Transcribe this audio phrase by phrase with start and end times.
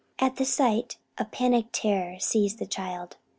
[0.17, 3.17] At the sight a panic terror seized the child.